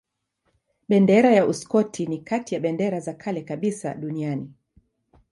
Bendera 0.89 1.31
ya 1.31 1.45
Uskoti 1.45 2.05
ni 2.07 2.17
kati 2.19 2.55
ya 2.55 2.61
bendera 2.61 2.99
za 2.99 3.13
kale 3.13 3.41
kabisa 3.41 3.93
duniani. 3.95 4.53